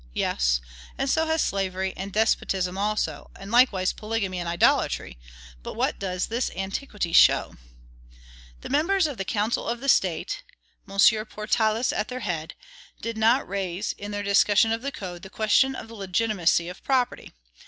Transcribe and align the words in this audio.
Yes, 0.15 0.61
and 0.97 1.07
so 1.07 1.27
has 1.27 1.43
slavery, 1.43 1.93
and 1.95 2.11
despotism 2.11 2.75
also; 2.75 3.29
and 3.35 3.51
likewise 3.51 3.93
polygamy 3.93 4.39
and 4.39 4.49
idolatry. 4.49 5.19
But 5.61 5.75
what 5.75 5.99
does 5.99 6.25
this 6.25 6.49
antiquity 6.55 7.13
show? 7.13 7.53
The 8.61 8.69
members 8.71 9.05
of 9.05 9.17
the 9.19 9.23
Council 9.25 9.67
of 9.67 9.79
the 9.79 9.87
State 9.87 10.41
M. 10.89 10.97
Portalis 11.27 11.93
at 11.93 12.07
their 12.07 12.21
head 12.21 12.55
did 12.99 13.15
not 13.15 13.47
raise, 13.47 13.91
in 13.93 14.09
their 14.09 14.23
discussion 14.23 14.71
of 14.71 14.81
the 14.81 14.91
Code, 14.91 15.21
the 15.21 15.29
question 15.29 15.75
of 15.75 15.87
the 15.87 15.93
legitimacy 15.93 16.67
of 16.67 16.83
property. 16.83 17.31